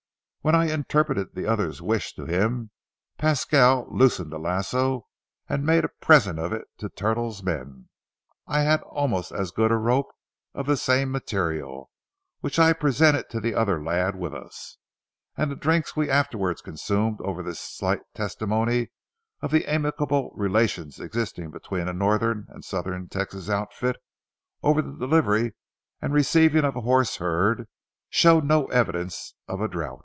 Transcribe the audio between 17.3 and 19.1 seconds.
this slight testimony